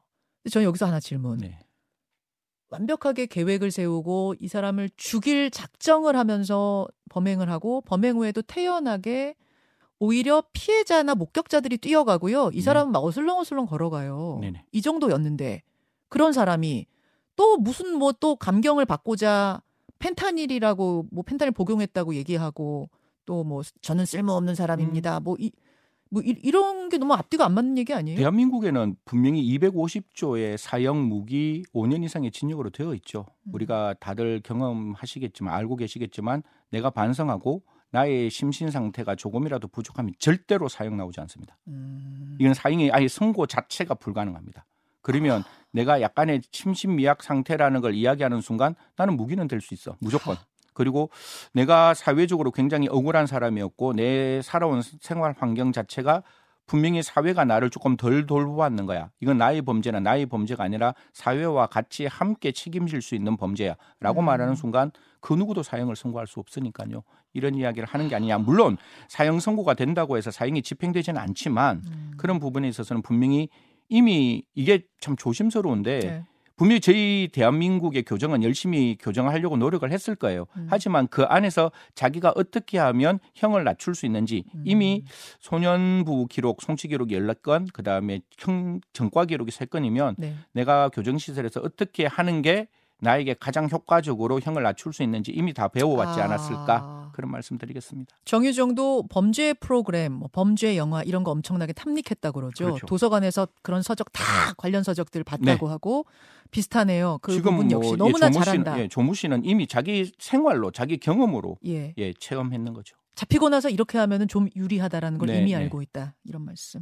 저는 0.49 0.65
여기서 0.65 0.87
하나 0.87 0.99
질문. 0.99 1.37
네. 1.37 1.59
완벽하게 2.69 3.25
계획을 3.25 3.71
세우고 3.71 4.35
이 4.39 4.47
사람을 4.47 4.89
죽일 4.95 5.49
작정을 5.51 6.15
하면서 6.15 6.87
범행을 7.09 7.49
하고 7.49 7.81
범행 7.81 8.17
후에도 8.17 8.41
태연하게 8.41 9.35
오히려 9.99 10.43
피해자나 10.53 11.15
목격자들이 11.15 11.77
뛰어가고요. 11.79 12.51
이 12.53 12.57
네. 12.57 12.61
사람은 12.61 12.91
막 12.91 13.03
어슬렁어슬렁 13.03 13.65
걸어가요. 13.65 14.37
네네. 14.41 14.65
이 14.71 14.81
정도였는데 14.81 15.61
그런 16.07 16.31
사람이 16.31 16.85
또 17.35 17.57
무슨 17.57 17.95
뭐 17.97 18.11
또 18.19 18.35
감경을 18.35 18.85
받고자 18.85 19.61
펜타닐이라고 19.99 21.07
뭐 21.11 21.23
펜타닐 21.23 21.51
복용했다고 21.51 22.15
얘기하고 22.15 22.89
또 23.25 23.43
뭐 23.43 23.61
저는 23.81 24.05
쓸모없는 24.05 24.55
사람입니다. 24.55 25.17
음. 25.19 25.23
뭐이 25.23 25.51
뭐 26.09 26.21
이, 26.23 26.35
이런 26.43 26.89
게 26.89 26.97
너무 26.97 27.13
앞뒤가 27.13 27.45
안 27.45 27.53
맞는 27.53 27.77
얘기 27.77 27.93
아니에요? 27.93 28.17
대한민국에는 28.17 28.95
분명히 29.05 29.43
250조의 29.57 30.57
사형 30.57 31.07
무기 31.07 31.63
5년 31.73 32.03
이상의 32.03 32.31
징역으로 32.31 32.71
되어 32.71 32.93
있죠. 32.95 33.25
음. 33.43 33.53
우리가 33.53 33.95
다들 33.99 34.41
경험하시겠지만 34.43 35.53
알고 35.53 35.75
계시겠지만 35.75 36.41
내가 36.71 36.89
반성하고 36.89 37.63
나의 37.91 38.29
심신 38.29 38.69
상태가 38.71 39.15
조금이라도 39.15 39.67
부족하면 39.67 40.13
절대로 40.19 40.67
사형 40.67 40.97
나오지 40.97 41.19
않습니다. 41.21 41.57
음. 41.67 42.37
이건 42.39 42.53
사형이 42.53 42.91
아예 42.91 43.07
선고 43.07 43.45
자체가 43.45 43.95
불가능합니다. 43.95 44.65
그러면 45.01 45.43
내가 45.71 46.01
약간의 46.01 46.41
심신미약 46.51 47.23
상태라는 47.23 47.81
걸 47.81 47.93
이야기하는 47.95 48.41
순간 48.41 48.75
나는 48.95 49.15
무기는 49.15 49.47
될 49.47 49.61
수 49.61 49.73
있어. 49.73 49.95
무조건. 50.01 50.35
그리고 50.79 51.09
내가 51.53 51.93
사회적으로 51.93 52.51
굉장히 52.51 52.87
억울한 52.87 53.27
사람이었고 53.27 53.93
내 53.93 54.41
살아온 54.41 54.81
생활 54.81 55.35
환경 55.37 55.73
자체가 55.73 56.23
분명히 56.67 57.03
사회가 57.03 57.43
나를 57.43 57.69
조금 57.69 57.97
덜 57.97 58.25
돌보았는 58.25 58.85
거야. 58.85 59.09
이건 59.19 59.37
나의 59.37 59.61
범죄나 59.63 59.99
나의 59.99 60.27
범죄가 60.27 60.63
아니라 60.63 60.93
사회와 61.11 61.67
같이 61.67 62.05
함께 62.05 62.53
책임질 62.53 63.01
수 63.01 63.13
있는 63.13 63.35
범죄야 63.35 63.75
라고 63.99 64.21
음. 64.21 64.25
말하는 64.25 64.55
순간 64.55 64.91
그 65.19 65.33
누구도 65.33 65.63
사형을 65.63 65.97
선고할 65.97 66.27
수 66.27 66.39
없으니까요. 66.39 67.03
이런 67.33 67.55
이야기를 67.55 67.85
하는 67.85 68.07
게 68.07 68.15
아니냐. 68.15 68.37
물론 68.37 68.77
사형 69.09 69.41
선고가 69.41 69.73
된다고 69.73 70.15
해서 70.15 70.31
사형이 70.31 70.61
집행되지는 70.61 71.19
않지만 71.19 71.81
음. 71.87 72.11
그런 72.15 72.39
부분에 72.39 72.69
있어서는 72.69 73.01
분명히 73.01 73.49
이미 73.89 74.43
이게 74.55 74.83
참 75.01 75.17
조심스러운데 75.17 75.99
네. 75.99 76.23
분명히 76.59 76.81
저희 76.81 77.29
대한민국의 77.31 78.03
교정은 78.03 78.43
열심히 78.43 78.97
교정하려고 78.99 79.55
노력을 79.55 79.89
했을 79.89 80.13
거예요. 80.13 80.45
음. 80.57 80.67
하지만 80.69 81.07
그 81.07 81.23
안에서 81.23 81.71
자기가 81.95 82.33
어떻게 82.35 82.77
하면 82.77 83.19
형을 83.33 83.63
낮출 83.63 83.95
수 83.95 84.05
있는지 84.05 84.43
음. 84.53 84.63
이미 84.65 85.05
소년부 85.39 86.27
기록, 86.29 86.61
송치 86.61 86.89
기록이 86.89 87.17
14건, 87.17 87.69
그 87.71 87.81
다음에 87.81 88.19
형 88.37 88.81
전과 88.91 89.23
기록이 89.23 89.51
3건이면 89.51 90.15
네. 90.17 90.35
내가 90.51 90.89
교정 90.89 91.17
시설에서 91.17 91.61
어떻게 91.61 92.05
하는 92.05 92.41
게 92.41 92.67
나에게 93.01 93.35
가장 93.39 93.69
효과적으로 93.69 94.39
형을 94.39 94.63
낮출 94.63 94.91
수 94.93 95.03
있는지 95.03 95.31
이미 95.31 95.53
다 95.53 95.67
배워왔지 95.67 96.19
아. 96.21 96.25
않았을까 96.25 97.11
그런 97.13 97.31
말씀드리겠습니다. 97.31 98.15
정유정도 98.25 99.07
범죄 99.09 99.53
프로그램, 99.53 100.13
뭐 100.13 100.29
범죄 100.31 100.75
영화 100.77 101.01
이런 101.03 101.23
거 101.23 101.31
엄청나게 101.31 101.73
탐닉했다 101.73 102.31
그러죠. 102.31 102.65
그렇죠. 102.65 102.85
도서관에서 102.85 103.47
그런 103.61 103.81
서적 103.81 104.11
다 104.11 104.23
관련 104.57 104.83
서적들 104.83 105.23
봤다고 105.23 105.67
하고 105.69 106.05
비슷하네요. 106.51 107.19
그 107.21 107.31
지금 107.31 107.51
부분 107.53 107.71
역시 107.71 107.89
뭐, 107.89 107.97
너무나 107.97 108.27
예, 108.27 108.31
조모 108.31 108.43
잘한다. 108.45 108.71
씨는, 108.73 108.83
예, 108.83 108.87
조모 108.87 109.13
씨는 109.13 109.45
이미 109.45 109.67
자기 109.67 110.11
생활로 110.19 110.71
자기 110.71 110.97
경험으로 110.97 111.57
예. 111.67 111.93
예, 111.97 112.13
체험했는 112.13 112.73
거죠. 112.73 112.95
잡히고 113.15 113.49
나서 113.49 113.69
이렇게 113.69 113.97
하면은 113.97 114.27
좀 114.29 114.47
유리하다라는 114.55 115.17
걸 115.19 115.27
네, 115.27 115.39
이미 115.41 115.51
네. 115.51 115.57
알고 115.57 115.81
있다. 115.81 116.15
이런 116.23 116.45
말씀. 116.45 116.81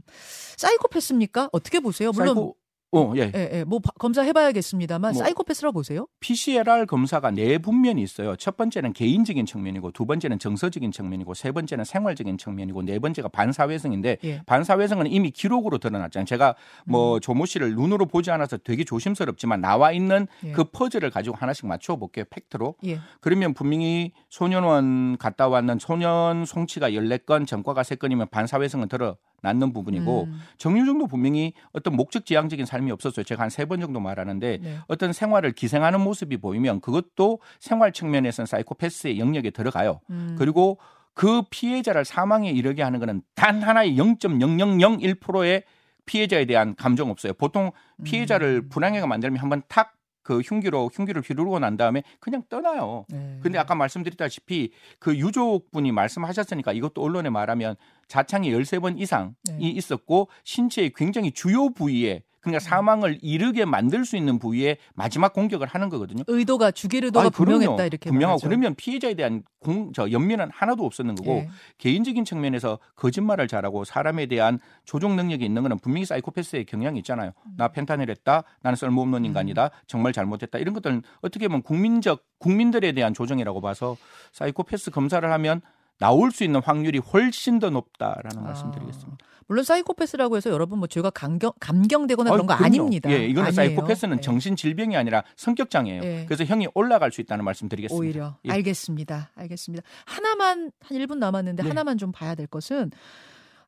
사이코패스입니까? 0.55 1.49
어떻게 1.51 1.79
보세요? 1.79 2.11
물론 2.11 2.35
사이코- 2.35 2.55
어, 2.93 3.11
예. 3.17 3.31
예, 3.35 3.49
예. 3.53 3.63
뭐 3.65 3.79
바- 3.79 3.91
검사해봐야겠습니다만 3.99 5.13
뭐- 5.13 5.21
사이코패스라고 5.21 5.73
보세요? 5.73 6.07
PCLR 6.21 6.85
검사가 6.85 7.31
네 7.31 7.57
분면이 7.57 8.01
있어요. 8.01 8.37
첫 8.37 8.55
번째는 8.55 8.93
개인적인 8.93 9.45
측면이고, 9.45 9.91
두 9.91 10.05
번째는 10.05 10.39
정서적인 10.39 10.91
측면이고, 10.93 11.33
세 11.33 11.51
번째는 11.51 11.83
생활적인 11.83 12.37
측면이고, 12.37 12.83
네 12.83 12.99
번째가 12.99 13.27
반사회성인데, 13.27 14.17
예. 14.23 14.41
반사회성은 14.45 15.07
이미 15.07 15.31
기록으로 15.31 15.79
드러났잖아요. 15.79 16.25
제가 16.25 16.55
뭐 16.85 17.19
조모 17.19 17.45
씨를 17.45 17.75
눈으로 17.75 18.05
보지 18.05 18.31
않아서 18.31 18.55
되게 18.57 18.85
조심스럽지만 18.85 19.59
나와 19.59 19.91
있는 19.91 20.27
예. 20.45 20.51
그 20.53 20.63
퍼즐을 20.63 21.09
가지고 21.09 21.35
하나씩 21.35 21.65
맞춰 21.67 21.97
볼게요. 21.97 22.23
팩트로. 22.29 22.75
예. 22.85 22.99
그러면 23.19 23.53
분명히 23.53 24.13
소년원 24.29 25.17
갔다 25.17 25.49
왔는 25.49 25.77
소년 25.79 26.45
송치가 26.45 26.91
14건, 26.91 27.45
전과가 27.47 27.81
3건이면 27.81 28.29
반사회성은 28.31 28.87
드러났는 28.87 29.73
부분이고, 29.73 30.23
음, 30.23 30.39
정유정도 30.57 31.07
분명히 31.07 31.53
어떤 31.73 31.95
목적 31.97 32.25
지향적인 32.25 32.65
삶이 32.77 32.91
없었어요. 32.91 33.23
제가 33.23 33.43
한 33.43 33.49
세 33.49 33.65
번 33.65 33.79
정도 33.81 33.99
말하는데 33.99 34.59
네. 34.61 34.77
어떤 34.87 35.11
생활을 35.13 35.51
기생하는 35.53 35.99
모습이 36.01 36.37
보이면 36.37 36.79
그것도 36.81 37.39
생활 37.59 37.91
측면에서는 37.91 38.45
사이코패스의 38.45 39.19
영역에 39.19 39.49
들어가요. 39.51 39.99
음. 40.09 40.35
그리고 40.37 40.77
그 41.13 41.41
피해자를 41.49 42.05
사망에 42.05 42.51
이르게 42.51 42.83
하는 42.83 42.99
것은 42.99 43.21
단 43.35 43.61
하나의 43.63 43.95
0.0001%의 43.97 45.63
피해자에 46.05 46.45
대한 46.45 46.75
감정 46.75 47.09
없어요. 47.09 47.33
보통 47.33 47.71
피해자를 48.03 48.61
음. 48.65 48.69
불행하게 48.69 49.05
만들면 49.05 49.39
한번 49.41 49.61
탁그 49.67 50.39
흉기로 50.41 50.89
흉기를 50.93 51.21
휘두르고 51.21 51.59
난 51.59 51.75
다음에 51.75 52.03
그냥 52.19 52.43
떠나요. 52.47 53.05
네. 53.09 53.39
근데 53.41 53.57
아까 53.57 53.75
말씀드렸다시피 53.75 54.71
그 54.99 55.17
유족분이 55.17 55.91
말씀하셨으니까 55.91 56.71
이것도 56.73 57.01
언론에 57.01 57.29
말하면 57.29 57.75
자창이 58.07 58.51
13번 58.51 58.99
이상이 59.01 59.33
네. 59.49 59.57
있었고 59.69 60.29
신체의 60.45 60.93
굉장히 60.95 61.31
주요 61.31 61.69
부위에 61.71 62.23
그러니까 62.51 62.65
음. 62.65 62.69
사망을 62.69 63.17
이르게 63.21 63.65
만들 63.65 64.05
수 64.05 64.17
있는 64.17 64.39
부위에 64.39 64.77
마지막 64.95 65.33
공격을 65.33 65.67
하는 65.67 65.89
거거든요. 65.89 66.23
의도가 66.27 66.71
죽일 66.71 67.05
의도가 67.05 67.29
그럼요. 67.29 67.59
분명했다 67.59 67.85
이렇게 67.85 68.09
분명하고 68.09 68.37
말하죠. 68.37 68.47
그러면 68.47 68.75
피해자에 68.75 69.13
대한 69.13 69.43
공, 69.59 69.91
저 69.93 70.09
연민은 70.11 70.49
하나도 70.51 70.85
없었는 70.85 71.15
거고 71.15 71.31
예. 71.31 71.49
개인적인 71.77 72.25
측면에서 72.25 72.79
거짓말을 72.95 73.47
잘하고 73.47 73.83
사람에 73.83 74.27
대한 74.27 74.59
조종 74.85 75.15
능력이 75.15 75.43
있는 75.43 75.61
거는 75.63 75.79
분명히 75.79 76.05
사이코패스의 76.05 76.65
경향이 76.65 76.99
있잖아요. 76.99 77.31
음. 77.45 77.53
나 77.57 77.67
펜타닐 77.69 78.09
했다. 78.09 78.43
나는 78.61 78.75
쓸모없는 78.75 79.25
인간이다. 79.25 79.71
정말 79.87 80.13
잘못했다. 80.13 80.57
이런 80.59 80.73
것들은 80.73 81.03
어떻게 81.21 81.47
보면 81.47 81.63
국민적 81.63 82.23
국민들에 82.39 82.91
대한 82.91 83.13
조정이라고 83.13 83.61
봐서 83.61 83.97
사이코패스 84.31 84.91
검사를 84.91 85.29
하면 85.29 85.61
나올 85.99 86.31
수 86.31 86.43
있는 86.43 86.61
확률이 86.61 86.99
훨씬 86.99 87.59
더 87.59 87.69
높다라는 87.69 88.37
아. 88.37 88.41
말씀드리겠습니다. 88.41 89.17
물론 89.47 89.63
사이코패스라고 89.63 90.37
해서 90.37 90.49
여러분 90.49 90.79
뭐 90.79 90.87
죄가 90.87 91.09
감경, 91.09 91.51
감경되거나 91.59 92.31
그런 92.31 92.45
거 92.45 92.55
그럼요. 92.55 92.65
아닙니다. 92.65 93.11
예, 93.11 93.25
이거는 93.25 93.47
아니에요. 93.47 93.51
사이코패스는 93.51 94.17
예. 94.17 94.21
정신 94.21 94.55
질병이 94.55 94.95
아니라 94.97 95.23
성격 95.35 95.69
장애예요. 95.69 96.03
예. 96.03 96.25
그래서 96.27 96.43
형이 96.43 96.67
올라갈 96.73 97.11
수 97.11 97.21
있다는 97.21 97.45
말씀드리겠습니다. 97.45 97.99
오히려 97.99 98.35
예. 98.45 98.51
알겠습니다. 98.51 99.31
알겠습니다. 99.35 99.85
하나만 100.05 100.71
한 100.81 100.97
1분 100.97 101.17
남았는데 101.17 101.63
네. 101.63 101.69
하나만 101.69 101.97
좀 101.97 102.11
봐야 102.11 102.35
될 102.35 102.47
것은 102.47 102.91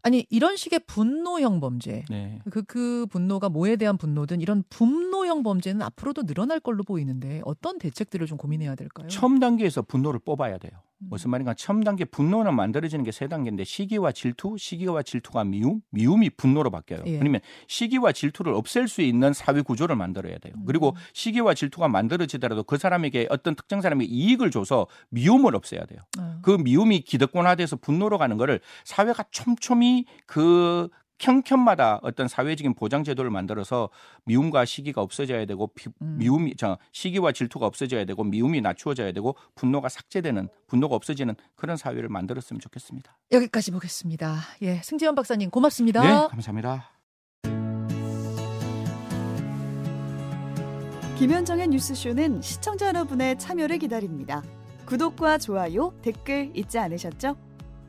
아니 0.02 0.26
이런 0.30 0.56
식의 0.56 0.82
분노형 0.88 1.60
범죄 1.60 2.06
네. 2.10 2.40
그, 2.50 2.64
그 2.64 3.06
분노가 3.10 3.50
뭐에 3.50 3.76
대한 3.76 3.98
분노든 3.98 4.40
이런 4.42 4.64
분노형 4.70 5.44
범죄는 5.44 5.82
앞으로도 5.82 6.24
늘어날 6.24 6.60
걸로 6.60 6.84
보이는데 6.84 7.42
어떤 7.44 7.78
대책들을 7.80 8.26
좀 8.28 8.38
고민해야 8.38 8.76
될까요? 8.76 9.08
처음 9.08 9.40
단계에서 9.40 9.82
분노를 9.82 10.20
뽑아야 10.20 10.58
돼요. 10.58 10.72
음. 11.02 11.08
무슨 11.10 11.30
말인가? 11.32 11.54
처음 11.54 11.84
단계 11.84 12.06
분노는 12.06 12.56
만들어지는 12.56 13.04
게 13.06 13.12
세 13.12 13.28
단계인데 13.28 13.64
시기와 13.64 14.12
질투, 14.12 14.56
시기와 14.58 15.02
질투가 15.04 15.44
미움, 15.44 15.82
미움이 15.90 16.30
분노로 16.32 16.70
바뀌어요. 16.72 17.04
예. 17.06 17.18
그러면 17.18 17.42
시기와 17.68 18.12
질투를 18.12 18.54
없앨 18.54 18.88
수 18.88 19.02
있는 19.02 19.34
사회 19.34 19.62
구조를 19.62 19.96
만들어야 19.96 20.38
돼요. 20.38 20.54
음. 20.58 20.66
그리고 20.66 20.96
시기와 21.14 21.54
질투가 21.54 21.88
만들어지더라도 21.88 22.64
그 22.64 22.78
사람에게 22.78 23.28
어떤 23.30 23.56
특정 23.56 23.82
사람에게 23.82 24.10
이익을 24.10 24.52
줘서 24.52 24.88
미움을 25.10 25.56
없애야 25.56 25.86
돼요. 25.86 26.00
아, 26.18 26.40
그 26.42 26.52
미움이 26.52 27.02
기득권화돼서 27.02 27.78
분노로 27.78 28.18
가는 28.18 28.38
거를 28.38 28.60
사회가 28.86 29.26
촘촘히 29.32 30.06
그 30.26 30.90
형편마다 31.20 32.00
어떤 32.02 32.28
사회적인 32.28 32.74
보장 32.76 33.04
제도를 33.04 33.30
만들어서 33.30 33.90
미움과 34.26 34.66
시기가 34.66 35.02
없어져야 35.02 35.46
되고 35.46 35.68
비- 35.68 35.90
음. 36.02 36.18
미움이 36.18 36.56
저 36.58 36.78
시기와 36.92 37.32
질투가 37.34 37.66
없어져야 37.66 38.06
되고 38.06 38.24
미움이 38.24 38.62
낮추어져야 38.62 39.12
되고 39.12 39.36
분노가 39.56 39.90
삭제되는 39.90 40.48
분노가 40.68 40.96
없어지는 40.96 41.36
그런 41.56 41.76
사회를 41.78 42.08
만들었으면 42.10 42.60
좋겠습니다. 42.62 43.18
여기까지 43.32 43.72
보겠습니다. 43.72 44.38
예, 44.62 44.78
승지현 44.84 45.16
박사님 45.16 45.50
고맙습니다. 45.50 46.02
네, 46.02 46.28
감사합니다. 46.30 46.90
김현정의 51.18 51.68
뉴스쇼는 51.68 52.42
시청자 52.42 52.88
여러분의 52.88 53.38
참여를 53.38 53.78
기다립니다. 53.80 54.42
구독과 54.86 55.38
좋아요, 55.38 55.94
댓글 56.02 56.50
잊지 56.56 56.80
않으셨죠? 56.80 57.36